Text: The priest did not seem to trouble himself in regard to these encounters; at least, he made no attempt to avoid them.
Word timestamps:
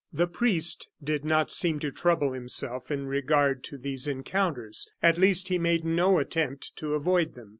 The 0.11 0.25
priest 0.25 0.89
did 1.03 1.23
not 1.23 1.51
seem 1.51 1.77
to 1.81 1.91
trouble 1.91 2.33
himself 2.33 2.89
in 2.89 3.05
regard 3.05 3.63
to 3.65 3.77
these 3.77 4.07
encounters; 4.07 4.89
at 5.03 5.19
least, 5.19 5.49
he 5.49 5.59
made 5.59 5.85
no 5.85 6.17
attempt 6.17 6.75
to 6.77 6.95
avoid 6.95 7.35
them. 7.35 7.49